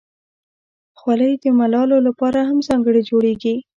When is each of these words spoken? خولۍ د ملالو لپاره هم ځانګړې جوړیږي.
خولۍ 0.99 1.33
د 1.43 1.45
ملالو 1.59 1.97
لپاره 2.07 2.39
هم 2.49 2.57
ځانګړې 2.67 3.01
جوړیږي. 3.09 3.55